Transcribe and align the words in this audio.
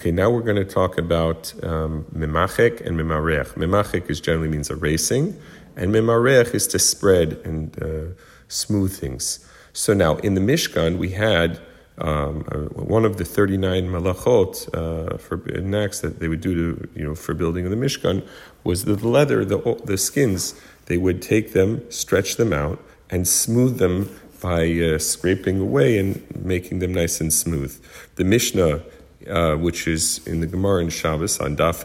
Okay, 0.00 0.12
now 0.12 0.30
we're 0.30 0.40
going 0.40 0.56
to 0.56 0.64
talk 0.64 0.96
about 0.96 1.52
um, 1.62 2.06
and 2.14 2.24
mimarech. 2.24 3.48
Mimachek 3.52 4.08
is 4.08 4.18
generally 4.18 4.48
means 4.48 4.70
erasing, 4.70 5.38
and 5.76 5.92
mimarech 5.92 6.54
is 6.54 6.66
to 6.68 6.78
spread 6.78 7.34
and 7.44 7.82
uh, 7.82 8.14
smooth 8.48 8.98
things. 8.98 9.46
So 9.74 9.92
now 9.92 10.16
in 10.16 10.32
the 10.32 10.40
Mishkan 10.40 10.96
we 10.96 11.10
had 11.10 11.60
um, 11.98 12.44
one 12.72 13.04
of 13.04 13.18
the 13.18 13.26
39 13.26 13.88
malachot 13.88 14.74
uh, 14.74 15.18
for 15.18 15.36
next 15.60 16.00
that 16.00 16.18
they 16.18 16.28
would 16.28 16.40
do 16.40 16.54
to 16.54 16.88
you 16.94 17.04
know 17.04 17.14
for 17.14 17.34
building 17.34 17.66
of 17.66 17.70
the 17.70 17.76
Mishkan 17.76 18.26
was 18.64 18.86
the 18.86 18.96
leather, 19.06 19.44
the 19.44 19.58
the 19.84 19.98
skins. 19.98 20.58
They 20.86 20.96
would 20.96 21.20
take 21.20 21.52
them, 21.52 21.82
stretch 21.90 22.36
them 22.36 22.54
out, 22.54 22.82
and 23.10 23.28
smooth 23.28 23.76
them 23.76 24.08
by 24.40 24.62
uh, 24.80 24.98
scraping 24.98 25.60
away 25.60 25.98
and 25.98 26.24
making 26.42 26.78
them 26.78 26.94
nice 26.94 27.20
and 27.20 27.30
smooth. 27.30 27.78
The 28.14 28.24
Mishnah, 28.24 28.82
uh, 29.28 29.54
which 29.56 29.86
is 29.86 30.26
in 30.26 30.40
the 30.40 30.46
Gemara 30.46 30.82
and 30.82 30.92
Shabbos 30.92 31.38
on 31.40 31.56
Daf 31.56 31.84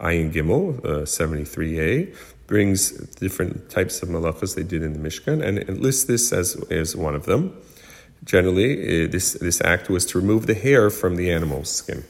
Ayin 0.00 0.32
Gimel, 0.32 0.78
uh, 0.84 0.88
73a, 1.02 2.14
brings 2.46 2.90
different 2.90 3.70
types 3.70 4.02
of 4.02 4.08
malachas 4.08 4.56
they 4.56 4.62
did 4.62 4.82
in 4.82 4.92
the 4.92 4.98
Mishkan 4.98 5.44
and, 5.44 5.58
and 5.58 5.80
lists 5.80 6.04
this 6.04 6.32
as, 6.32 6.56
as 6.70 6.96
one 6.96 7.14
of 7.14 7.26
them. 7.26 7.56
Generally, 8.24 9.04
uh, 9.04 9.08
this, 9.08 9.34
this 9.34 9.60
act 9.62 9.88
was 9.88 10.04
to 10.06 10.18
remove 10.18 10.46
the 10.46 10.54
hair 10.54 10.90
from 10.90 11.16
the 11.16 11.30
animal's 11.30 11.70
skin. 11.70 12.04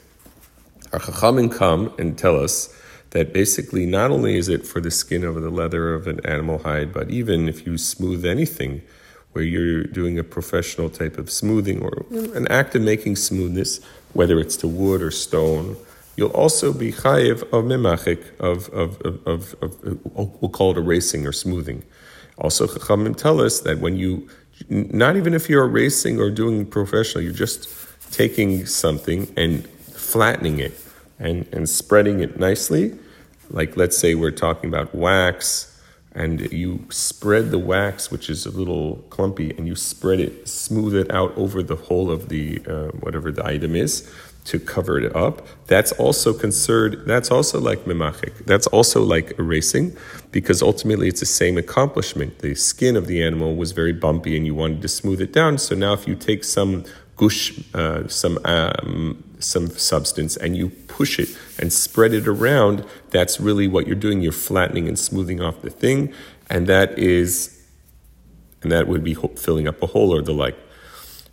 Our 0.93 0.99
Chachamim 0.99 1.55
come 1.55 1.95
and 1.99 2.17
tell 2.19 2.43
us 2.43 2.75
that 3.11 3.33
basically 3.33 3.87
not 3.87 4.11
only 4.11 4.37
is 4.37 4.49
it 4.49 4.67
for 4.67 4.81
the 4.81 4.91
skin 4.91 5.25
of 5.25 5.41
the 5.41 5.51
leather 5.51 5.95
of 5.95 6.07
an 6.07 6.25
animal 6.25 6.59
hide, 6.59 6.93
but 6.93 7.11
even 7.11 7.49
if 7.49 7.67
you 7.67 7.77
smooth 7.77 8.25
anything, 8.25 8.83
where 9.33 9.45
you're 9.45 9.85
doing 9.85 10.19
a 10.19 10.25
professional 10.25 10.91
type 10.91 11.17
of 11.17 11.31
smoothing 11.31 11.81
or 11.81 12.05
an 12.35 12.49
act 12.49 12.75
of 12.75 12.83
making 12.83 13.17
smoothness, 13.17 13.81
whether 14.13 14.39
it's 14.39 14.57
to 14.59 14.69
wood 14.69 15.03
or 15.03 15.11
stone, 15.11 15.77
you'll 16.17 16.31
also 16.31 16.73
be 16.73 16.93
chayiv 16.93 17.43
of 17.45 17.65
mimachik, 17.65 18.39
of, 18.41 18.69
of, 18.71 19.01
of, 19.03 19.27
of, 19.27 19.55
of, 19.63 19.75
uh, 19.85 19.95
we'll 20.15 20.51
call 20.51 20.73
it 20.73 20.77
erasing 20.77 21.27
or 21.27 21.33
smoothing. 21.33 21.83
Also, 22.39 22.67
Chachamim 22.67 23.17
tell 23.17 23.41
us 23.41 23.61
that 23.61 23.79
when 23.79 23.97
you, 23.97 24.29
not 24.69 25.17
even 25.17 25.35
if 25.35 25.49
you're 25.49 25.65
erasing 25.65 26.19
or 26.19 26.31
doing 26.31 26.67
professional, 26.67 27.23
you're 27.23 27.33
just 27.33 27.69
taking 28.11 28.67
something 28.67 29.33
and 29.37 29.67
flattening 29.69 30.59
it 30.59 30.73
and, 31.19 31.47
and 31.53 31.69
spreading 31.69 32.21
it 32.21 32.39
nicely. 32.39 32.99
Like, 33.51 33.77
let's 33.77 33.97
say 33.97 34.15
we're 34.15 34.31
talking 34.31 34.69
about 34.69 34.95
wax, 34.95 35.70
and 36.13 36.53
you 36.53 36.87
spread 36.91 37.51
the 37.51 37.59
wax, 37.59 38.11
which 38.11 38.29
is 38.29 38.47
a 38.47 38.51
little 38.51 38.97
clumpy, 39.11 39.51
and 39.57 39.67
you 39.69 39.77
spread 39.77 40.21
it, 40.21 40.49
smooth 40.49 40.95
it 40.95 41.11
out 41.13 41.37
over 41.37 41.63
the 41.63 41.77
whole 41.77 42.11
of 42.11 42.29
the 42.29 42.61
uh, 42.67 42.89
whatever 42.99 43.31
the 43.31 43.47
item 43.47 43.77
is 43.77 44.11
to 44.45 44.59
cover 44.59 44.99
it 44.99 45.15
up. 45.15 45.47
That's 45.67 45.93
also 45.93 46.33
considered. 46.33 47.07
That's 47.07 47.31
also 47.31 47.61
like 47.61 47.85
mimachik. 47.85 48.47
That's 48.47 48.67
also 48.69 49.03
like 49.03 49.39
erasing, 49.39 49.97
because 50.33 50.63
ultimately 50.63 51.09
it's 51.09 51.21
the 51.21 51.27
same 51.27 51.57
accomplishment. 51.59 52.39
The 52.41 52.55
skin 52.55 52.97
of 52.97 53.07
the 53.07 53.23
animal 53.23 53.55
was 53.55 53.73
very 53.73 53.93
bumpy, 53.93 54.37
and 54.37 54.47
you 54.47 54.55
wanted 54.55 54.83
to 54.83 54.89
smooth 54.89 55.21
it 55.21 55.33
down. 55.33 55.59
So 55.59 55.75
now, 55.75 55.93
if 55.93 56.09
you 56.09 56.17
take 56.17 56.43
some 56.45 56.85
gush, 57.21 57.53
uh, 57.75 58.09
some 58.09 58.39
um, 58.47 59.23
some 59.41 59.69
substance, 59.69 60.39
and 60.39 60.57
you 60.57 60.71
push 60.71 61.19
it 61.19 61.29
and 61.59 61.71
spread 61.71 62.15
it 62.15 62.27
around, 62.27 62.85
that's 63.11 63.39
really 63.39 63.69
what 63.69 63.87
you're 63.87 64.03
doing. 64.07 64.23
You're 64.23 64.33
flattening 64.33 64.89
and 64.89 64.99
smoothing 64.99 65.39
off 65.43 65.61
the 65.61 65.69
thing, 65.69 66.15
and 66.49 66.67
that 66.67 66.99
is, 66.99 67.63
and 68.63 68.73
that 68.73 68.89
would 68.89 69.05
be 69.05 69.15
filling 69.15 69.69
up 69.69 69.83
a 69.83 69.87
hole 69.87 70.15
or 70.15 70.23
the 70.23 70.33
like. 70.33 70.57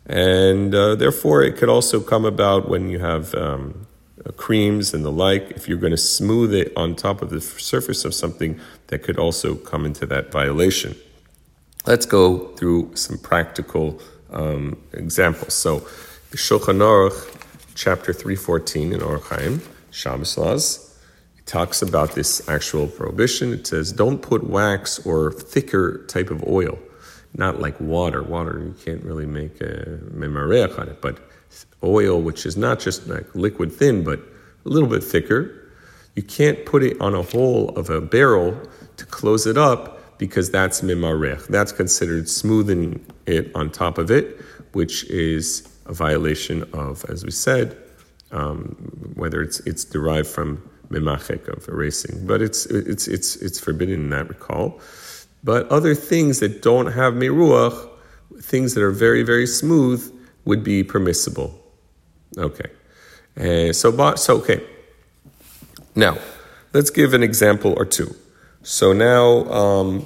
And 0.06 0.76
uh, 0.76 0.96
therefore, 0.96 1.42
it 1.42 1.56
could 1.56 1.70
also 1.70 2.02
come 2.02 2.26
about 2.26 2.68
when 2.68 2.90
you 2.90 3.00
have 3.00 3.34
um, 3.36 3.88
uh, 4.26 4.32
creams 4.32 4.94
and 4.94 5.06
the 5.06 5.12
like. 5.12 5.52
If 5.52 5.70
you're 5.70 5.78
going 5.86 5.92
to 5.92 6.04
smooth 6.20 6.54
it 6.54 6.74
on 6.76 6.96
top 6.96 7.22
of 7.22 7.30
the 7.30 7.40
surface 7.40 8.04
of 8.04 8.14
something, 8.14 8.60
that 8.88 9.04
could 9.04 9.18
also 9.18 9.56
come 9.56 9.86
into 9.86 10.06
that 10.08 10.34
violation. 10.34 10.96
Let's 11.86 12.06
go 12.06 12.50
through 12.58 12.96
some 12.96 13.18
practical 13.18 14.02
um, 14.32 14.78
examples. 14.94 15.54
So, 15.54 15.80
the 16.32 16.38
Shulchan 16.38 16.80
Aruch 16.80 17.38
chapter 17.76 18.12
314 18.12 18.94
in 18.94 19.00
Orach 19.00 19.24
Chaim, 19.24 19.62
Shabbos 19.92 20.38
laws, 20.38 21.00
it 21.38 21.46
talks 21.46 21.82
about 21.82 22.16
this 22.16 22.48
actual 22.50 22.88
prohibition. 22.88 23.54
It 23.54 23.66
says, 23.68 23.94
don't 23.94 24.22
put 24.22 24.44
wax 24.44 25.06
or 25.06 25.32
thicker 25.32 26.06
type 26.08 26.30
of 26.30 26.44
oil, 26.48 26.78
not 27.34 27.62
like 27.62 27.80
water. 27.80 28.24
Water, 28.24 28.60
you 28.60 28.76
can't 28.84 29.04
really 29.04 29.26
make 29.26 29.62
a 29.62 30.00
memareach 30.14 30.78
on 30.78 30.90
it, 30.90 31.02
but 31.02 31.20
oil, 31.84 32.22
which 32.22 32.46
is 32.46 32.58
not 32.58 32.80
just 32.80 33.08
like 33.08 33.34
liquid 33.36 33.72
thin, 33.72 34.04
but 34.04 34.20
a 34.66 34.70
little 34.70 34.90
bit 34.90 35.04
thicker, 35.04 35.72
you 36.16 36.24
can't 36.24 36.66
put 36.66 36.84
it 36.84 37.00
on 37.00 37.14
a 37.14 37.22
hole 37.22 37.70
of 37.70 37.90
a 37.90 38.02
barrel 38.02 38.60
to 38.98 39.06
close 39.06 39.46
it 39.46 39.58
up 39.58 39.97
because 40.18 40.50
that's 40.50 40.82
mimarech. 40.82 41.48
That's 41.48 41.72
considered 41.72 42.30
smoothing 42.30 43.06
it 43.26 43.52
on 43.56 43.70
top 43.70 43.98
of 43.98 44.12
it, 44.12 44.40
which 44.74 45.04
is 45.10 45.68
a 45.86 45.94
violation 45.94 46.64
of, 46.74 47.06
as 47.10 47.24
we 47.24 47.32
said, 47.32 47.78
um, 48.32 48.70
whether 49.16 49.42
it's 49.42 49.60
it's 49.62 49.86
derived 49.86 50.28
from 50.28 50.62
mimachek 50.90 51.48
of 51.50 51.68
erasing, 51.68 52.26
but 52.26 52.42
it's 52.42 52.66
it's 52.68 53.08
it's 53.08 53.36
it's 53.38 53.60
forbidden 53.60 53.96
in 53.96 54.10
that 54.10 54.28
recall. 54.30 54.80
But 55.44 55.68
other 55.70 55.96
things 55.96 56.40
that 56.40 56.62
don't 56.62 56.88
have 56.88 57.14
meruach, 57.14 57.90
things 58.42 58.74
that 58.74 58.84
are 58.84 58.92
very 58.92 59.24
very 59.24 59.48
smooth, 59.48 60.14
would 60.46 60.64
be 60.64 60.84
permissible. 60.84 61.54
Okay, 62.38 62.70
uh, 63.40 63.74
so 63.74 64.16
so 64.16 64.38
okay. 64.38 64.64
Now, 65.96 66.18
let's 66.74 66.92
give 66.92 67.14
an 67.14 67.24
example 67.24 67.74
or 67.76 67.86
two. 67.86 68.16
So 68.70 68.92
now, 68.92 69.46
um, 69.50 70.06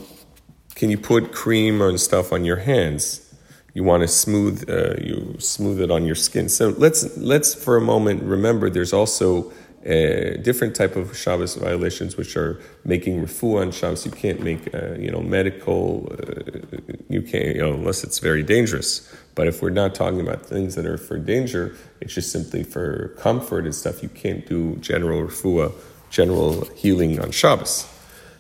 can 0.76 0.92
you 0.92 0.98
put 1.00 1.32
cream 1.32 1.82
and 1.82 2.00
stuff 2.00 2.32
on 2.32 2.46
your 2.46 2.58
hands? 2.58 3.28
you 3.74 3.84
want 3.84 4.02
to 4.02 4.08
smooth 4.08 4.70
uh, 4.70 4.96
you 5.02 5.36
smooth 5.40 5.80
it 5.82 5.92
on 5.92 6.06
your 6.06 6.16
skin. 6.16 6.50
So 6.50 6.70
let's 6.70 7.18
let's 7.18 7.54
for 7.54 7.78
a 7.78 7.82
moment 7.82 8.24
remember 8.24 8.70
there's 8.70 8.94
also 8.94 9.52
a 9.84 10.38
different 10.44 10.76
type 10.76 10.96
of 10.96 11.18
Shabbos 11.18 11.56
violations, 11.56 12.16
which 12.16 12.38
are 12.38 12.60
making 12.86 13.20
refuah 13.22 13.62
on 13.62 13.72
Shabbos. 13.72 14.06
You 14.06 14.12
can't 14.12 14.42
make 14.42 14.74
uh, 14.76 14.94
you 14.96 15.10
know 15.10 15.22
medical. 15.22 16.12
Uh, 16.12 16.78
you 17.10 17.22
can't 17.22 17.56
you 17.56 17.62
know 17.62 17.74
unless 17.74 18.04
it's 18.04 18.20
very 18.20 18.44
dangerous. 18.44 19.12
But 19.34 19.48
if 19.48 19.62
we're 19.62 19.70
not 19.70 19.96
talking 19.96 20.20
about 20.20 20.46
things 20.46 20.76
that 20.76 20.86
are 20.86 20.98
for 20.98 21.18
danger, 21.18 21.76
it's 22.02 22.14
just 22.14 22.32
simply 22.32 22.64
for 22.64 23.16
comfort 23.18 23.64
and 23.64 23.74
stuff. 23.74 24.04
You 24.04 24.10
can't 24.10 24.46
do 24.46 24.76
general 24.82 25.26
refuah, 25.26 25.72
general 26.10 26.66
healing 26.76 27.20
on 27.20 27.32
Shabbos. 27.32 27.88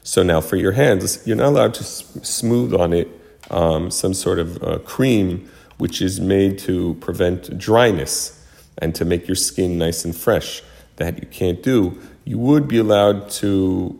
So 0.03 0.23
now 0.23 0.41
for 0.41 0.55
your 0.55 0.71
hands, 0.71 1.25
you're 1.27 1.37
not 1.37 1.47
allowed 1.47 1.73
to 1.75 1.83
smooth 1.83 2.73
on 2.73 2.93
it 2.93 3.07
um, 3.51 3.91
some 3.91 4.13
sort 4.13 4.39
of 4.39 4.63
uh, 4.63 4.79
cream 4.79 5.49
which 5.77 6.01
is 6.01 6.19
made 6.19 6.59
to 6.59 6.95
prevent 6.95 7.57
dryness 7.57 8.45
and 8.77 8.93
to 8.95 9.03
make 9.05 9.27
your 9.27 9.35
skin 9.35 9.77
nice 9.77 10.05
and 10.05 10.15
fresh 10.15 10.61
that 10.97 11.19
you 11.19 11.27
can't 11.27 11.63
do, 11.63 11.99
you 12.23 12.37
would 12.37 12.67
be 12.67 12.77
allowed 12.77 13.29
to 13.29 13.99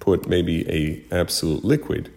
put 0.00 0.28
maybe 0.28 0.68
a 0.70 1.02
absolute 1.14 1.64
liquid, 1.64 2.12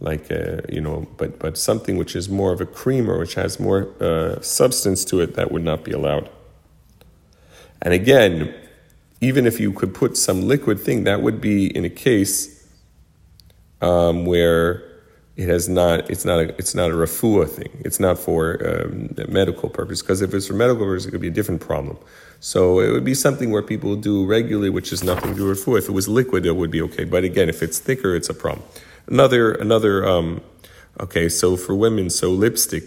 like 0.00 0.30
a, 0.30 0.58
uh, 0.58 0.60
you 0.70 0.80
know, 0.80 1.06
but 1.18 1.38
but 1.38 1.58
something 1.58 1.98
which 1.98 2.16
is 2.16 2.28
more 2.28 2.52
of 2.52 2.60
a 2.60 2.66
cream 2.66 3.10
or 3.10 3.18
which 3.18 3.34
has 3.34 3.60
more 3.60 3.88
uh, 4.00 4.40
substance 4.40 5.04
to 5.04 5.20
it 5.20 5.34
that 5.34 5.52
would 5.52 5.64
not 5.64 5.84
be 5.84 5.92
allowed. 5.92 6.30
And 7.82 7.92
again, 7.92 8.54
even 9.20 9.46
if 9.46 9.60
you 9.60 9.72
could 9.72 9.94
put 9.94 10.16
some 10.16 10.48
liquid 10.48 10.80
thing, 10.80 11.04
that 11.04 11.20
would 11.20 11.40
be 11.40 11.66
in 11.76 11.84
a 11.84 11.90
case 11.90 12.57
um, 13.80 14.24
where 14.26 14.84
it 15.36 15.48
has 15.48 15.68
not 15.68 16.10
it's 16.10 16.24
not 16.24 16.40
a 16.40 16.48
it's 16.58 16.74
not 16.74 16.90
a 16.90 16.94
refuah 16.94 17.48
thing. 17.48 17.70
It's 17.84 18.00
not 18.00 18.18
for 18.18 18.58
um, 18.68 19.14
medical 19.28 19.68
purpose 19.70 20.02
because 20.02 20.20
if 20.20 20.34
it's 20.34 20.48
for 20.48 20.54
medical 20.54 20.84
purpose 20.84 21.06
it 21.06 21.12
could 21.12 21.20
be 21.20 21.28
a 21.28 21.32
different 21.32 21.60
problem. 21.60 21.96
So 22.40 22.80
it 22.80 22.90
would 22.90 23.04
be 23.04 23.14
something 23.14 23.50
where 23.50 23.62
people 23.62 23.94
do 23.94 24.26
regularly 24.26 24.68
which 24.68 24.92
is 24.92 25.04
nothing 25.04 25.32
to 25.32 25.36
do 25.36 25.46
with 25.46 25.64
refuah. 25.64 25.78
If 25.78 25.88
it 25.88 25.92
was 25.92 26.08
liquid 26.08 26.44
it 26.44 26.56
would 26.56 26.72
be 26.72 26.82
okay. 26.82 27.04
But 27.04 27.22
again 27.22 27.48
if 27.48 27.62
it's 27.62 27.78
thicker 27.78 28.16
it's 28.16 28.28
a 28.28 28.34
problem. 28.34 28.66
Another 29.06 29.52
another 29.52 30.06
um, 30.06 30.40
okay 31.00 31.28
so 31.28 31.56
for 31.56 31.74
women 31.74 32.10
so 32.10 32.30
lipstick. 32.30 32.84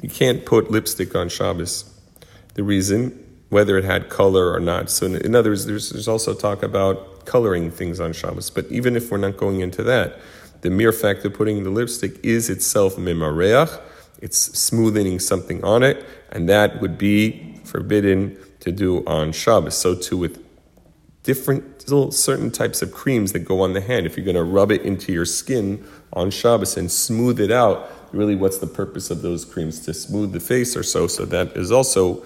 You 0.00 0.08
can't 0.08 0.46
put 0.46 0.70
lipstick 0.70 1.14
on 1.14 1.28
Shabbos. 1.28 1.84
The 2.54 2.62
reason 2.62 3.21
whether 3.52 3.78
it 3.78 3.84
had 3.84 4.08
color 4.08 4.52
or 4.52 4.60
not 4.60 4.90
so 4.90 5.06
in, 5.06 5.34
other 5.34 5.50
words 5.50 5.66
there's, 5.66 5.90
there's 5.90 6.08
also 6.08 6.34
talk 6.34 6.62
about 6.62 7.24
coloring 7.24 7.70
things 7.70 8.00
on 8.00 8.12
Shabbos 8.12 8.50
but 8.50 8.66
even 8.66 8.96
if 8.96 9.10
we're 9.10 9.18
not 9.18 9.36
going 9.36 9.60
into 9.60 9.82
that 9.82 10.18
the 10.62 10.70
mere 10.70 10.92
fact 10.92 11.24
of 11.24 11.34
putting 11.34 11.64
the 11.64 11.70
lipstick 11.70 12.24
is 12.24 12.48
itself 12.48 12.94
mimareach. 12.96 13.80
It's 14.20 14.38
smoothing 14.38 15.18
something 15.18 15.62
on 15.64 15.82
it, 15.82 16.06
and 16.30 16.48
that 16.48 16.80
would 16.80 16.96
be 16.96 17.56
forbidden 17.64 18.38
to 18.60 18.70
do 18.70 19.04
on 19.04 19.32
Shabbos. 19.32 19.76
So 19.76 19.96
too 19.96 20.16
with 20.16 20.42
different 21.24 21.88
little 21.88 22.12
certain 22.12 22.50
types 22.50 22.80
of 22.80 22.92
creams 22.92 23.32
that 23.32 23.40
go 23.40 23.60
on 23.60 23.72
the 23.72 23.80
hand. 23.80 24.06
If 24.06 24.16
you're 24.16 24.24
going 24.24 24.36
to 24.36 24.44
rub 24.44 24.70
it 24.70 24.82
into 24.82 25.12
your 25.12 25.24
skin 25.24 25.84
on 26.12 26.30
Shabbos 26.30 26.76
and 26.76 26.90
smooth 26.90 27.40
it 27.40 27.50
out, 27.50 27.90
really, 28.12 28.36
what's 28.36 28.58
the 28.58 28.66
purpose 28.68 29.10
of 29.10 29.22
those 29.22 29.44
creams 29.44 29.80
to 29.80 29.94
smooth 29.94 30.32
the 30.32 30.40
face 30.40 30.76
or 30.76 30.84
so? 30.84 31.08
So 31.08 31.24
that 31.26 31.56
is 31.56 31.72
also 31.72 32.22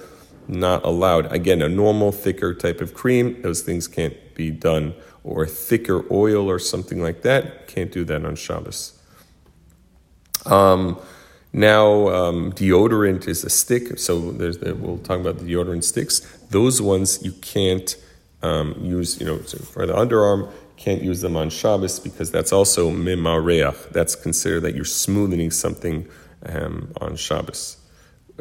not 0.48 0.84
allowed. 0.84 1.30
Again, 1.32 1.62
a 1.62 1.68
normal, 1.68 2.12
thicker 2.12 2.54
type 2.54 2.80
of 2.80 2.94
cream, 2.94 3.40
those 3.42 3.62
things 3.62 3.88
can't 3.88 4.16
be 4.34 4.50
done. 4.50 4.94
Or 5.24 5.44
thicker 5.44 6.04
oil 6.12 6.48
or 6.48 6.60
something 6.60 7.02
like 7.02 7.22
that, 7.22 7.66
can't 7.66 7.90
do 7.90 8.04
that 8.04 8.24
on 8.24 8.36
Shabbos. 8.36 8.96
Um, 10.44 11.00
now, 11.52 12.08
um, 12.08 12.52
deodorant 12.52 13.26
is 13.26 13.42
a 13.42 13.50
stick, 13.50 13.98
so 13.98 14.30
there's 14.30 14.58
the, 14.58 14.74
we'll 14.74 14.98
talk 14.98 15.18
about 15.18 15.38
the 15.38 15.44
deodorant 15.44 15.84
sticks. 15.84 16.20
Those 16.50 16.80
ones 16.80 17.24
you 17.24 17.32
can't 17.32 17.96
um, 18.42 18.76
use, 18.80 19.18
you 19.18 19.26
know, 19.26 19.38
for 19.38 19.86
the 19.86 19.94
underarm, 19.94 20.52
can't 20.76 21.02
use 21.02 21.22
them 21.22 21.36
on 21.36 21.50
Shabbos 21.50 21.98
because 21.98 22.30
that's 22.30 22.52
also 22.52 22.90
mimareach. 22.90 23.90
That's 23.90 24.14
considered 24.14 24.60
that 24.60 24.74
you're 24.74 24.84
smoothing 24.84 25.50
something 25.50 26.06
um, 26.44 26.92
on 27.00 27.16
Shabbos. 27.16 27.78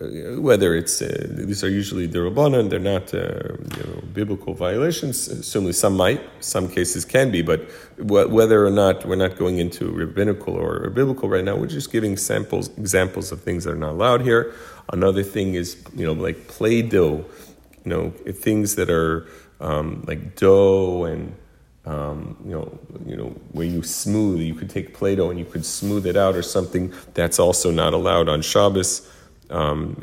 Uh, 0.02 0.42
whether 0.42 0.76
it's 0.76 1.02
uh, 1.02 1.26
these 1.30 1.64
are 1.64 1.70
usually 1.70 2.06
the 2.06 2.20
rabbanon, 2.20 2.70
they're 2.70 2.80
not 2.80 3.14
uh, 3.14 3.56
you 3.78 3.84
know, 3.84 4.02
biblical 4.14 4.54
violations. 4.54 5.48
Certainly, 5.48 5.72
some 5.72 5.96
might, 5.96 6.22
some 6.42 6.68
cases 6.68 7.06
can 7.06 7.32
be, 7.32 7.42
but 7.42 7.62
whether 7.98 8.66
or 8.66 8.72
not 8.72 9.06
we're 9.06 9.16
not 9.16 9.38
going 9.38 9.60
into 9.60 9.90
rabbinical 9.90 10.54
or 10.54 10.90
biblical 10.90 11.30
right 11.30 11.46
now, 11.46 11.56
we're 11.56 11.68
just 11.68 11.94
giving 11.94 12.18
samples, 12.18 12.68
examples 12.78 13.32
of 13.32 13.42
things 13.42 13.64
that 13.64 13.72
are 13.72 13.78
not 13.78 13.92
allowed 13.92 14.22
here. 14.22 14.54
Another 14.92 15.24
thing 15.24 15.54
is 15.54 15.82
you 15.96 16.06
know 16.06 16.12
like 16.12 16.50
Play-Doh, 16.50 17.24
you 17.86 17.90
know 17.90 18.10
things 18.10 18.76
that 18.76 18.90
are 18.90 19.28
um, 19.62 20.04
like 20.06 20.36
dough 20.36 21.06
and 21.06 21.34
um, 21.86 22.36
you 22.44 22.52
know, 22.52 22.80
you 23.06 23.16
know, 23.16 23.30
where 23.52 23.68
you 23.68 23.84
smooth, 23.84 24.42
you 24.42 24.56
could 24.56 24.72
take 24.72 24.94
Play-Doh 24.94 25.30
and 25.30 25.40
you 25.40 25.46
could 25.46 25.64
smooth 25.64 26.06
it 26.08 26.18
out 26.18 26.36
or 26.36 26.42
something. 26.42 26.92
That's 27.14 27.38
also 27.38 27.70
not 27.72 27.94
allowed 27.94 28.28
on 28.28 28.42
Shabbos 28.42 29.08
um, 29.50 30.02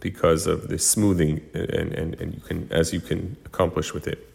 because 0.00 0.46
of 0.46 0.68
the 0.68 0.78
smoothing 0.78 1.40
and, 1.54 1.92
and, 1.92 2.14
and 2.20 2.34
you 2.34 2.40
can, 2.40 2.68
as 2.70 2.92
you 2.92 3.00
can 3.00 3.36
accomplish 3.44 3.92
with 3.92 4.06
it. 4.06 4.26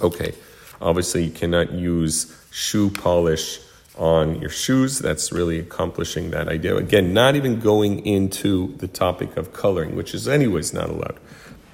Okay, 0.00 0.34
obviously 0.80 1.24
you 1.24 1.30
cannot 1.30 1.72
use 1.72 2.34
shoe 2.50 2.90
polish 2.90 3.60
on 3.96 4.40
your 4.40 4.50
shoes. 4.50 4.98
That's 4.98 5.32
really 5.32 5.58
accomplishing 5.58 6.30
that 6.30 6.48
idea. 6.48 6.76
Again, 6.76 7.12
not 7.12 7.36
even 7.36 7.60
going 7.60 8.04
into 8.04 8.74
the 8.76 8.88
topic 8.88 9.36
of 9.36 9.52
coloring, 9.52 9.96
which 9.96 10.14
is 10.14 10.26
anyways 10.26 10.72
not 10.72 10.88
allowed. 10.88 11.18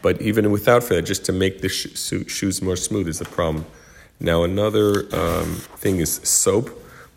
But 0.03 0.21
even 0.23 0.51
without 0.51 0.83
that, 0.89 1.03
just 1.03 1.25
to 1.27 1.33
make 1.33 1.61
the 1.61 1.69
sh- 1.69 1.89
shoes 2.29 2.63
more 2.63 2.77
smooth 2.77 3.09
is 3.09 3.21
a 3.21 3.27
problem. 3.27 3.67
Now, 4.19 4.45
another 4.45 5.07
um, 5.15 5.57
thing 5.77 5.99
is 5.99 6.21
soap. 6.25 6.71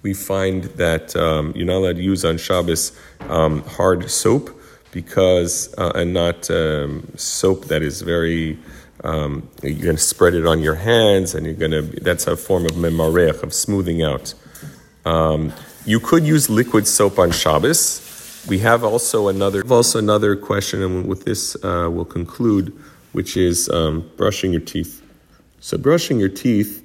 We 0.04 0.14
find 0.14 0.66
that 0.76 1.16
um, 1.16 1.54
you're 1.56 1.66
not 1.66 1.78
allowed 1.78 1.96
to 1.96 2.04
use 2.04 2.26
on 2.26 2.38
Shabbos 2.38 2.92
um, 3.22 3.64
hard 3.64 4.12
soap 4.12 4.60
because, 4.92 5.74
uh, 5.78 5.94
and 5.96 6.14
not 6.14 6.52
um, 6.52 7.08
soap 7.16 7.66
that 7.66 7.82
is 7.82 8.02
very, 8.02 8.60
um, 9.06 9.50
you're 9.64 9.82
going 9.82 9.96
to 9.96 10.02
spread 10.02 10.34
it 10.34 10.46
on 10.46 10.60
your 10.60 10.76
hands 10.76 11.34
and 11.34 11.46
you're 11.46 11.56
going 11.56 11.72
to, 11.72 11.82
that's 12.02 12.28
a 12.28 12.36
form 12.36 12.66
of 12.66 12.74
memarech, 12.74 13.44
of 13.44 13.54
smoothing 13.54 14.04
out. 14.04 14.34
Um, 15.06 15.54
you 15.86 16.02
could 16.02 16.26
use 16.26 16.50
liquid 16.50 16.86
soap 16.86 17.18
on 17.18 17.32
Shabbos. 17.32 18.46
We 18.50 18.60
have 18.60 18.84
also 18.84 19.30
another, 19.30 19.64
also 19.70 20.00
another 20.00 20.36
question, 20.36 20.84
and 20.84 21.08
with 21.08 21.24
this 21.24 21.56
uh, 21.64 21.90
we'll 21.90 22.04
conclude, 22.04 22.78
which 23.14 23.38
is 23.38 23.70
brushing 24.18 24.52
your 24.52 24.62
teeth. 24.62 25.02
So, 25.62 25.78
brushing 25.78 26.20
your 26.20 26.28
teeth 26.28 26.83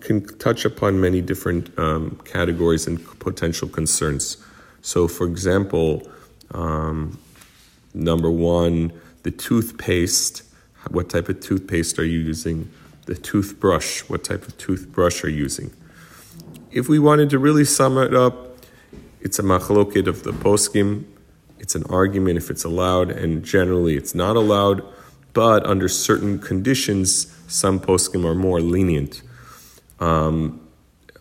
can 0.00 0.24
touch 0.38 0.64
upon 0.64 1.00
many 1.00 1.20
different 1.20 1.76
um, 1.78 2.20
categories 2.24 2.86
and 2.86 2.98
potential 3.18 3.68
concerns. 3.68 4.36
So, 4.82 5.08
for 5.08 5.26
example, 5.26 6.08
um, 6.52 7.18
number 7.94 8.30
one, 8.30 8.92
the 9.22 9.30
toothpaste. 9.30 10.42
What 10.90 11.10
type 11.10 11.28
of 11.28 11.40
toothpaste 11.40 11.98
are 11.98 12.04
you 12.04 12.20
using? 12.20 12.70
The 13.06 13.14
toothbrush. 13.14 14.02
What 14.02 14.24
type 14.24 14.46
of 14.46 14.56
toothbrush 14.56 15.24
are 15.24 15.28
you 15.28 15.38
using? 15.38 15.72
If 16.70 16.88
we 16.88 16.98
wanted 16.98 17.30
to 17.30 17.38
really 17.38 17.64
sum 17.64 17.98
it 17.98 18.14
up, 18.14 18.56
it's 19.20 19.38
a 19.38 19.42
machloket 19.42 20.06
of 20.06 20.22
the 20.22 20.32
poskim. 20.32 21.04
It's 21.58 21.74
an 21.74 21.84
argument 21.90 22.38
if 22.38 22.50
it's 22.50 22.64
allowed, 22.64 23.10
and 23.10 23.44
generally 23.44 23.96
it's 23.96 24.14
not 24.14 24.36
allowed. 24.36 24.82
But 25.32 25.66
under 25.66 25.88
certain 25.88 26.38
conditions, 26.38 27.34
some 27.48 27.80
poskim 27.80 28.24
are 28.24 28.34
more 28.34 28.60
lenient 28.60 29.22
um, 30.00 30.60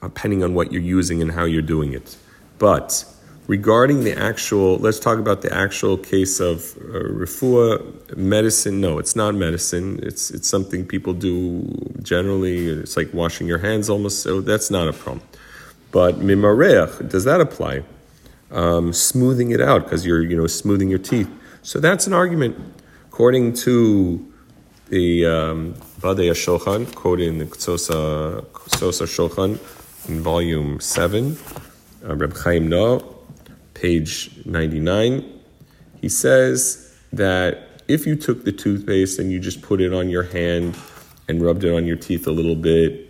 depending 0.01 0.43
on 0.43 0.53
what 0.53 0.71
you're 0.71 0.81
using 0.81 1.21
and 1.21 1.31
how 1.31 1.45
you're 1.45 1.61
doing 1.61 1.93
it. 1.93 2.17
But 2.59 3.05
regarding 3.47 4.03
the 4.03 4.17
actual, 4.17 4.77
let's 4.77 4.99
talk 4.99 5.19
about 5.19 5.41
the 5.41 5.53
actual 5.53 5.97
case 5.97 6.39
of 6.39 6.75
uh, 6.77 7.09
refuah, 7.23 8.15
medicine. 8.15 8.81
No, 8.81 8.99
it's 8.99 9.15
not 9.15 9.35
medicine. 9.35 9.99
It's, 10.03 10.29
it's 10.31 10.47
something 10.47 10.85
people 10.85 11.13
do 11.13 11.63
generally. 12.01 12.67
It's 12.67 12.97
like 12.97 13.13
washing 13.13 13.47
your 13.47 13.59
hands 13.59 13.89
almost, 13.89 14.21
so 14.21 14.41
that's 14.41 14.69
not 14.69 14.87
a 14.87 14.93
problem. 14.93 15.25
But 15.91 16.19
mimareach, 16.19 17.09
does 17.09 17.23
that 17.23 17.41
apply? 17.41 17.83
Um, 18.51 18.93
smoothing 18.93 19.51
it 19.51 19.61
out 19.61 19.83
because 19.83 20.05
you're, 20.05 20.23
you 20.23 20.37
know, 20.37 20.47
smoothing 20.47 20.89
your 20.89 20.99
teeth. 20.99 21.29
So 21.63 21.79
that's 21.79 22.07
an 22.07 22.13
argument. 22.13 22.57
According 23.07 23.53
to 23.53 24.33
the 24.89 25.25
um, 25.25 25.73
Badei 25.99 26.31
Shulchan, 26.31 26.93
quoted 26.95 27.27
in 27.27 27.37
the 27.39 27.45
Ketzos 27.45 27.89
HaShulchan 28.51 29.59
in 30.09 30.21
volume 30.21 30.79
7, 30.79 31.37
uh, 32.05 32.15
Reb 32.15 32.35
Chaim 32.37 32.69
Naeh, 32.69 33.03
page 33.73 34.31
99. 34.45 35.39
He 36.01 36.09
says 36.09 36.95
that 37.11 37.81
if 37.87 38.05
you 38.05 38.15
took 38.15 38.43
the 38.43 38.51
toothpaste 38.51 39.19
and 39.19 39.31
you 39.31 39.39
just 39.39 39.61
put 39.61 39.81
it 39.81 39.93
on 39.93 40.09
your 40.09 40.23
hand 40.23 40.77
and 41.27 41.41
rubbed 41.41 41.63
it 41.63 41.73
on 41.73 41.85
your 41.85 41.97
teeth 41.97 42.27
a 42.27 42.31
little 42.31 42.55
bit, 42.55 43.03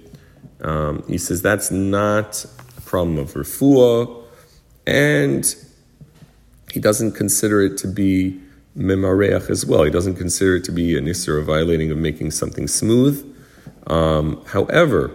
um, 0.62 1.04
he 1.08 1.18
says 1.18 1.42
that's 1.42 1.72
not 1.72 2.46
a 2.78 2.82
problem 2.82 3.18
of 3.18 3.34
refuah, 3.34 4.24
and 4.88 5.56
he 6.72 6.80
doesn't 6.80 7.12
consider 7.14 7.62
it 7.62 7.78
to 7.78 7.88
be 7.88 8.42
memareach 8.78 9.50
as 9.50 9.66
well. 9.66 9.84
He 9.84 9.92
doesn't 9.92 10.16
consider 10.16 10.58
it 10.58 10.64
to 10.66 10.72
be 10.72 10.98
an 10.98 11.06
isser 11.06 11.40
of 11.40 11.46
violating 11.46 11.92
of 11.92 11.98
making 11.98 12.32
something 12.32 12.68
smooth. 12.68 13.36
Um, 13.88 14.44
however, 14.46 15.12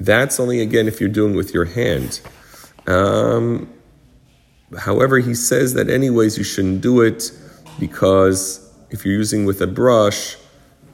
that's 0.00 0.40
only 0.40 0.60
again 0.60 0.88
if 0.88 1.00
you're 1.00 1.08
doing 1.08 1.36
with 1.36 1.54
your 1.54 1.64
hand. 1.66 2.20
Um, 2.86 3.72
however, 4.78 5.18
he 5.18 5.34
says 5.34 5.74
that 5.74 5.88
anyways 5.88 6.36
you 6.36 6.44
shouldn't 6.44 6.80
do 6.80 7.00
it 7.00 7.30
because 7.78 8.68
if 8.90 9.04
you're 9.04 9.14
using 9.14 9.44
with 9.44 9.60
a 9.60 9.66
brush, 9.66 10.36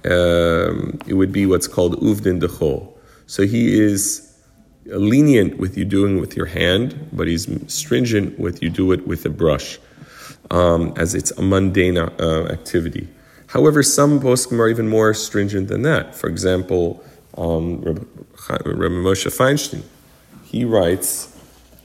um, 0.05 0.99
it 1.07 1.15
would 1.15 1.33
be 1.33 1.47
what's 1.47 1.67
called 1.67 2.01
uvdin 2.01 2.41
dechol. 2.41 2.93
So 3.27 3.47
he 3.47 3.81
is 3.81 4.25
lenient 4.87 5.59
with 5.59 5.77
you 5.77 5.85
doing 5.85 6.21
with 6.21 6.37
your 6.37 6.47
hand, 6.47 7.09
but 7.13 7.27
he's 7.27 7.47
stringent 7.73 8.39
with 8.39 8.63
you 8.63 8.71
do 8.71 8.93
it 8.93 9.07
with 9.07 9.25
a 9.27 9.31
brush 9.31 9.79
um, 10.51 10.93
as 10.97 11.15
it's 11.15 11.31
a 11.33 11.43
mundane 11.43 11.99
uh, 11.99 12.49
activity. 12.51 13.09
However, 13.49 13.83
some 13.83 14.21
poskim 14.21 14.59
are 14.59 14.69
even 14.69 14.89
more 14.89 15.15
stringent 15.15 15.69
than 15.69 15.83
that. 15.83 16.15
For 16.15 16.29
example, 16.29 17.03
um, 17.37 17.81
Rabbi 17.83 18.95
Moshe 18.95 19.27
Feinstein, 19.27 19.83
he 20.45 20.65
writes, 20.65 21.35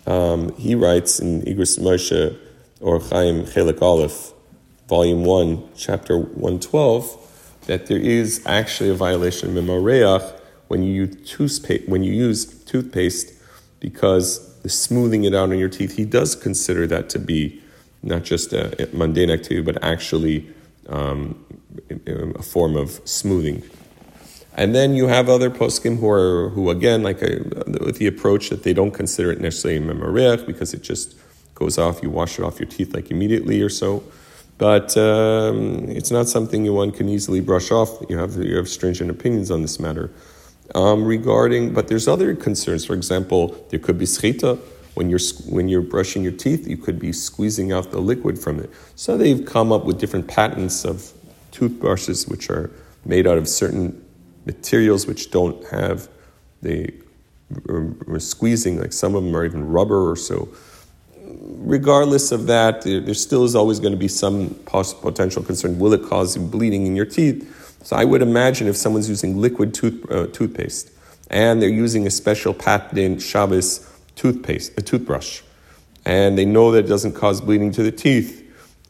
um, 0.06 0.54
he 0.58 0.76
writes 0.76 1.20
in 1.20 1.42
Igros 1.44 1.80
Moshe 1.80 2.38
Orach 2.82 3.10
Chaim 3.12 3.46
Chelik 3.46 3.82
Aleph, 3.82 4.34
Volume 4.90 5.24
1, 5.24 5.70
Chapter 5.78 6.18
112, 6.18 7.62
that 7.68 7.88
there 7.88 8.00
is 8.00 8.46
actually 8.46 8.90
a 8.90 8.94
violation 8.94 9.58
of 9.58 9.64
Memoreach 9.64 10.40
when 10.68 10.84
you 10.84 10.94
use 10.94 11.30
toothpaste, 11.30 11.88
when 11.88 12.04
you 12.04 12.12
use 12.12 12.46
toothpaste 12.64 13.32
because 13.80 14.60
the 14.62 14.70
smoothing 14.70 15.24
it 15.24 15.34
out 15.34 15.50
on 15.52 15.58
your 15.58 15.70
teeth, 15.70 15.96
he 15.96 16.04
does 16.06 16.36
consider 16.36 16.88
that 16.88 17.10
to 17.10 17.20
be 17.20 17.63
not 18.04 18.24
just 18.24 18.54
a 18.54 18.90
mundane 18.94 19.32
activity, 19.32 19.62
but 19.62 19.82
actually 19.84 20.48
um, 20.90 21.44
a 22.06 22.44
form 22.44 22.76
of 22.76 23.02
smoothing. 23.06 23.64
And 24.56 24.76
then 24.76 24.94
you 24.94 25.08
have 25.08 25.30
other 25.30 25.50
poskim 25.50 25.98
who 25.98 26.10
are 26.10 26.50
who 26.50 26.70
again 26.70 27.02
like 27.02 27.22
a, 27.24 27.40
with 27.82 27.98
the 27.98 28.06
approach 28.06 28.50
that 28.50 28.64
they 28.64 28.74
don't 28.74 28.92
consider 28.92 29.32
it 29.32 29.42
necessarily 29.42 29.80
memarech 29.80 30.46
because 30.46 30.74
it 30.74 30.84
just 30.84 31.16
goes 31.56 31.78
off. 31.80 32.04
You 32.04 32.12
wash 32.12 32.38
it 32.38 32.44
off 32.44 32.60
your 32.60 32.70
teeth 32.70 32.94
like 32.94 33.10
immediately 33.10 33.62
or 33.62 33.70
so, 33.70 34.04
but 34.60 34.96
um, 34.96 35.90
it's 35.90 36.12
not 36.12 36.28
something 36.28 36.72
one 36.72 36.92
can 36.92 37.10
easily 37.10 37.40
brush 37.40 37.72
off. 37.72 37.90
You 38.10 38.20
have 38.20 38.36
you 38.36 38.56
have 38.58 38.70
stringent 38.70 39.10
opinions 39.10 39.50
on 39.50 39.64
this 39.64 39.80
matter 39.80 40.12
um, 40.76 41.04
regarding. 41.04 41.74
But 41.74 41.88
there's 41.88 42.08
other 42.08 42.36
concerns. 42.36 42.86
For 42.86 42.94
example, 42.94 43.56
there 43.70 43.80
could 43.80 43.98
be 43.98 44.06
sechita 44.06 44.60
when 44.96 45.10
you're, 45.10 45.20
when 45.48 45.68
you're 45.68 45.82
brushing 45.82 46.24
your 46.24 46.32
teeth, 46.32 46.68
you 46.68 46.78
could 46.78 47.00
be 47.00 47.12
squeezing 47.12 47.72
out 47.72 47.92
the 47.92 48.00
liquid 48.00 48.38
from 48.38 48.60
it. 48.60 48.70
So 48.96 49.18
they've 49.18 49.46
come 49.46 49.72
up 49.72 49.86
with 49.86 50.00
different 50.00 50.28
patents 50.28 50.86
of 50.86 51.12
toothbrushes 51.52 52.28
which 52.28 52.50
are 52.50 52.72
made 53.06 53.28
out 53.28 53.38
of 53.38 53.48
certain 53.48 54.04
materials 54.46 55.08
which 55.08 55.32
don't 55.32 55.66
have 55.68 56.10
the 56.62 56.94
squeezing, 58.18 58.80
like 58.80 58.94
some 58.94 59.16
of 59.16 59.24
them 59.24 59.36
are 59.36 59.46
even 59.46 59.68
rubber 59.68 60.10
or 60.10 60.16
so. 60.16 60.50
regardless 61.26 62.32
of 62.32 62.48
that, 62.48 62.82
there, 62.84 63.14
still 63.14 63.44
is 63.44 63.56
always 63.56 63.80
going 63.80 63.92
to 63.92 63.98
be 63.98 64.08
some 64.08 64.56
potential 64.66 65.44
concern. 65.44 65.80
Will 65.80 65.94
it 65.94 66.04
cause 66.04 66.38
bleeding 66.38 66.86
in 66.88 66.96
your 66.96 67.06
teeth? 67.06 67.80
So 67.84 67.96
I 67.96 68.06
would 68.06 68.22
imagine 68.22 68.68
if 68.68 68.78
someone's 68.78 69.10
using 69.10 69.38
liquid 69.38 69.74
tooth, 69.74 70.10
uh, 70.12 70.28
toothpaste 70.28 70.92
and 71.30 71.62
they're 71.62 71.70
using 71.70 72.06
a 72.06 72.12
special 72.12 72.54
patented 72.54 73.22
Shabbos 73.22 73.90
toothpaste, 74.16 74.78
a 74.78 74.82
toothbrush, 74.82 75.42
and 76.06 76.38
they 76.38 76.46
know 76.46 76.72
that 76.72 76.86
it 76.86 76.88
doesn't 76.88 77.14
cause 77.14 77.42
bleeding 77.42 77.72
to 77.72 77.84
the 77.84 77.92
teeth, 77.92 78.44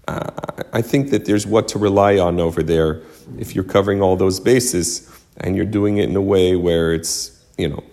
uh, 0.08 0.30
I 0.74 0.82
think 0.82 1.12
that 1.12 1.26
there's 1.26 1.48
what 1.48 1.68
to 1.70 1.80
rely 1.80 2.18
on 2.18 2.40
over 2.40 2.62
there 2.62 3.02
if 3.38 3.56
you're 3.56 3.64
covering 3.64 4.02
all 4.02 4.16
those 4.16 4.40
bases 4.40 5.10
and 5.38 5.56
you're 5.56 5.66
doing 5.66 5.98
it 5.98 6.10
in 6.10 6.16
a 6.16 6.22
way 6.22 6.56
where 6.56 6.94
it's, 6.94 7.42
you 7.58 7.70
know, 7.70 7.84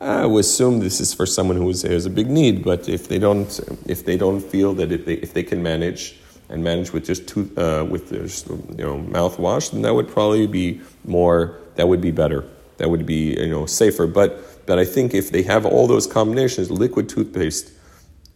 I 0.00 0.26
would 0.26 0.40
assume 0.40 0.78
this 0.78 1.00
is 1.00 1.12
for 1.12 1.26
someone 1.26 1.56
who 1.56 1.68
has 1.68 2.06
a 2.06 2.10
big 2.10 2.30
need, 2.30 2.64
but 2.64 2.88
if 2.88 3.08
they 3.08 3.18
don't, 3.18 3.60
if 3.86 4.04
they 4.04 4.16
don't 4.16 4.40
feel 4.40 4.72
that 4.74 4.92
if 4.92 5.04
they, 5.04 5.14
if 5.14 5.34
they 5.34 5.42
can 5.42 5.62
manage 5.62 6.18
and 6.48 6.62
manage 6.62 6.92
with 6.92 7.04
just 7.04 7.28
tooth, 7.28 7.58
uh, 7.58 7.84
with 7.88 8.10
just, 8.10 8.48
you 8.48 8.76
know 8.78 8.98
mouthwash, 8.98 9.72
then 9.72 9.82
that 9.82 9.92
would 9.92 10.08
probably 10.08 10.46
be 10.46 10.80
more. 11.04 11.58
That 11.74 11.88
would 11.88 12.00
be 12.00 12.10
better. 12.10 12.44
That 12.78 12.90
would 12.90 13.06
be 13.06 13.38
you 13.38 13.48
know 13.48 13.66
safer. 13.66 14.06
But 14.06 14.66
but 14.66 14.78
I 14.78 14.84
think 14.84 15.14
if 15.14 15.30
they 15.30 15.42
have 15.42 15.64
all 15.66 15.86
those 15.86 16.06
combinations, 16.06 16.70
liquid 16.70 17.08
toothpaste, 17.08 17.72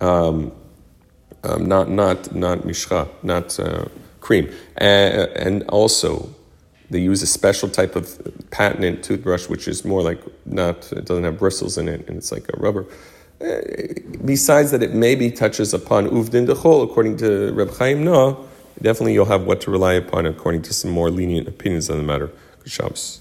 um, 0.01 0.53
um, 1.45 1.67
not 1.67 1.89
not 1.89 2.35
not 2.35 2.65
mishra, 2.65 3.09
not 3.23 3.59
uh, 3.59 3.87
cream, 4.21 4.53
and, 4.77 5.31
and 5.31 5.63
also 5.69 6.29
they 6.93 7.01
use 7.01 7.23
a 7.23 7.27
special 7.27 7.69
type 7.69 7.97
of 7.97 8.21
patented 8.51 9.03
toothbrush, 9.03 9.49
which 9.49 9.67
is 9.67 9.85
more 9.85 10.03
like 10.03 10.21
not, 10.45 10.93
it 10.93 11.07
doesn't 11.07 11.25
have 11.25 11.39
bristles 11.39 11.79
in 11.79 11.89
it, 11.89 12.07
and 12.07 12.19
it's 12.19 12.31
like 12.31 12.47
a 12.53 12.57
rubber. 12.59 12.87
Uh, 13.41 13.61
besides 14.25 14.71
that, 14.71 14.83
it 14.83 14.95
maybe 14.95 15.31
touches 15.31 15.75
upon 15.75 16.07
uvdin 16.09 16.47
dechol, 16.47 16.85
according 16.85 17.17
to 17.17 17.53
Reb 17.53 17.71
Chaim 17.77 18.05
Naeh. 18.05 18.37
Definitely, 18.81 19.15
you'll 19.15 19.25
have 19.27 19.45
what 19.45 19.61
to 19.63 19.71
rely 19.71 19.95
upon 19.95 20.27
according 20.27 20.63
to 20.63 20.75
some 20.75 20.91
more 20.91 21.11
lenient 21.11 21.49
opinions 21.49 21.91
on 21.91 21.97
the 21.97 22.03
matter. 22.03 22.31
Good 22.61 22.71
Shabbos. 22.73 23.21